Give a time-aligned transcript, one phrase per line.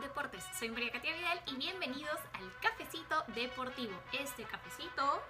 [0.00, 0.42] Deportes.
[0.58, 3.92] Soy María Katia Vidal y bienvenidos al Cafecito Deportivo.
[4.12, 5.22] Este cafecito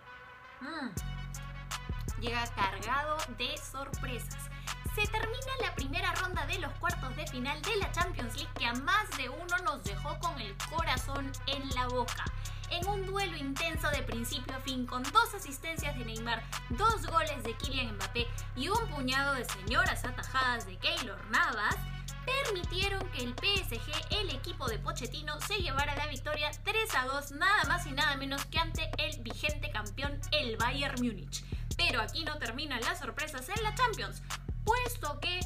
[0.60, 4.50] mm, llega cargado de sorpresas.
[4.94, 8.66] Se termina la primera ronda de los cuartos de final de la Champions League que
[8.66, 12.24] a más de uno nos dejó con el corazón en la boca.
[12.70, 17.42] En un duelo intenso de principio a fin con dos asistencias de Neymar, dos goles
[17.42, 21.76] de Kylian Mbappé y un puñado de señoras atajadas de Keylor Navas,
[22.24, 23.90] permitieron que el PSG,
[24.20, 28.16] el equipo de Pochettino, se llevara la victoria 3 a 2, nada más y nada
[28.16, 31.44] menos que ante el vigente campeón, el Bayern Múnich.
[31.76, 34.22] Pero aquí no terminan las sorpresas en la Champions,
[34.64, 35.40] puesto que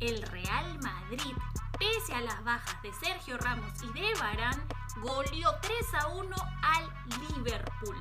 [0.00, 1.34] el Real Madrid,
[1.78, 4.62] pese a las bajas de Sergio Ramos y de Varane,
[4.96, 6.92] goleó 3 a 1 al
[7.28, 8.00] Liverpool.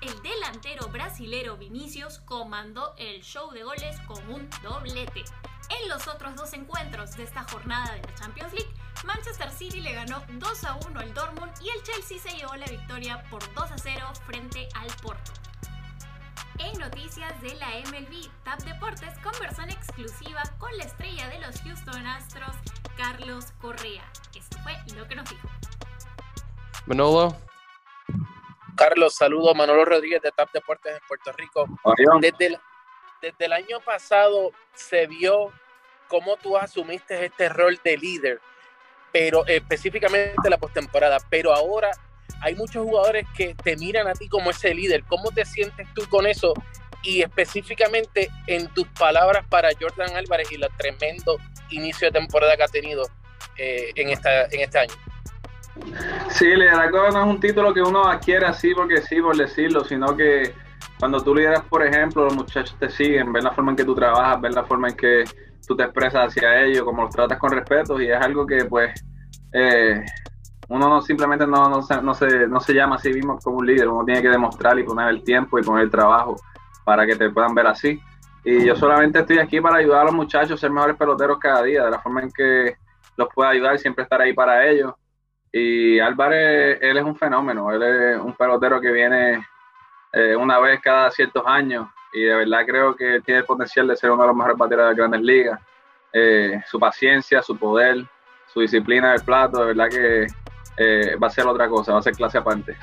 [0.00, 5.24] El delantero brasilero Vinicius comandó el show de goles con un doblete.
[5.80, 8.72] En los otros dos encuentros de esta jornada de la Champions League,
[9.04, 12.66] Manchester City le ganó 2 a 1 al Dortmund y el Chelsea se llevó la
[12.66, 15.32] victoria por 2 a 0 frente al Porto.
[16.58, 21.60] En noticias de la MLB, TAP Deportes conversó en exclusiva con la estrella de los
[21.62, 22.54] Houston Astros,
[22.96, 24.04] Carlos Correa.
[24.34, 25.48] Esto fue lo que nos dijo.
[26.86, 27.36] Manolo.
[28.76, 29.54] Carlos, saludo.
[29.54, 31.66] Manolo Rodríguez de TAP Deportes en Puerto Rico.
[32.20, 32.58] Desde el,
[33.22, 35.52] desde el año pasado se vio
[36.08, 38.40] cómo tú asumiste este rol de líder,
[39.12, 41.90] pero específicamente la postemporada, pero ahora
[42.42, 45.04] hay muchos jugadores que te miran a ti como ese líder.
[45.04, 46.52] ¿Cómo te sientes tú con eso?
[47.02, 51.38] Y específicamente en tus palabras para Jordan Álvarez y el tremendo
[51.70, 53.04] inicio de temporada que ha tenido
[53.56, 54.94] eh, en, esta, en este año.
[56.30, 60.16] Sí, liderazgo no es un título que uno adquiere así porque sí, por decirlo, sino
[60.16, 60.52] que
[61.02, 63.92] cuando tú lideras, por ejemplo, los muchachos te siguen, ven la forma en que tú
[63.92, 65.24] trabajas, ven la forma en que
[65.66, 69.04] tú te expresas hacia ellos, cómo los tratas con respeto y es algo que pues
[69.52, 70.00] eh,
[70.68, 73.56] uno no simplemente no, no, se, no, se, no se llama a sí mismo como
[73.56, 76.36] un líder, uno tiene que demostrar y poner el tiempo y poner el trabajo
[76.84, 78.00] para que te puedan ver así.
[78.44, 81.64] Y yo solamente estoy aquí para ayudar a los muchachos a ser mejores peloteros cada
[81.64, 82.76] día, de la forma en que
[83.16, 84.94] los pueda ayudar, siempre estar ahí para ellos.
[85.50, 89.44] Y Álvarez, él es un fenómeno, él es un pelotero que viene
[90.12, 93.96] eh, una vez cada ciertos años y de verdad creo que tiene el potencial de
[93.96, 95.60] ser uno de los mejores bateros de las grandes ligas.
[96.12, 98.04] Eh, su paciencia, su poder,
[98.52, 100.26] su disciplina del plato, de verdad que
[100.76, 102.76] eh, va a ser otra cosa, va a ser clase aparte.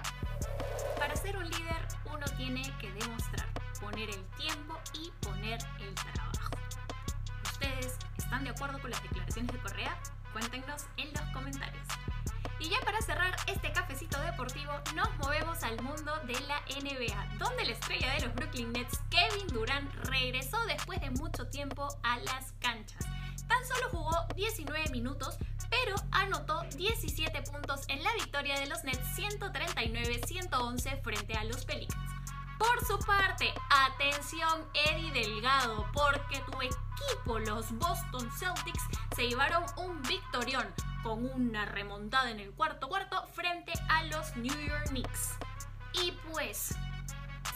[0.98, 3.48] Para ser un líder uno tiene que demostrar,
[3.80, 6.56] poner el tiempo y poner el trabajo.
[7.44, 9.96] ¿Ustedes están de acuerdo con las declaraciones de Correa?
[10.34, 11.99] Cuéntenos en los comentarios.
[14.32, 19.00] Deportivo, nos movemos al mundo de la NBA, donde la estrella de los Brooklyn Nets,
[19.10, 23.06] Kevin Durant, regresó después de mucho tiempo a las canchas.
[23.48, 25.38] Tan solo jugó 19 minutos,
[25.70, 32.12] pero anotó 17 puntos en la victoria de los Nets 139-111 frente a los Pelicans.
[32.60, 38.84] Por su parte, atención Eddie Delgado, porque tu equipo, los Boston Celtics,
[39.16, 40.68] se llevaron un victorión
[41.02, 43.72] con una remontada en el cuarto cuarto frente
[44.42, 45.36] New York Knicks.
[45.94, 46.76] Y pues,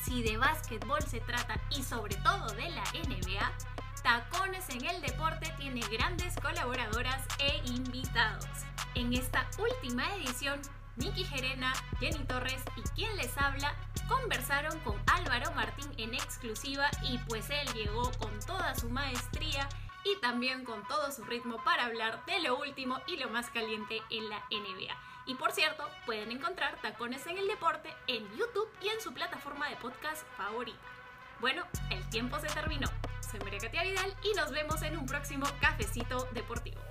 [0.04, 3.52] si de básquetbol se trata y sobre todo de la NBA,
[4.04, 8.46] Tacones en el Deporte tiene grandes colaboradoras e invitados.
[8.96, 10.60] En esta última edición,
[10.98, 13.74] Miki Gerena, Jenny Torres y quien les habla
[14.08, 19.70] conversaron con Álvaro Martín en exclusiva y pues él llegó con toda su maestría
[20.04, 24.02] y también con todo su ritmo para hablar de lo último y lo más caliente
[24.10, 25.13] en la NBA.
[25.26, 29.70] Y por cierto, pueden encontrar Tacones en el Deporte en YouTube y en su plataforma
[29.70, 30.80] de podcast favorita.
[31.40, 32.88] Bueno, el tiempo se terminó.
[33.22, 36.82] Soy María Katia Vidal y nos vemos en un próximo cafecito deportivo.